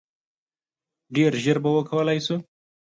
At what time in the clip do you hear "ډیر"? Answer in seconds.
1.15-1.31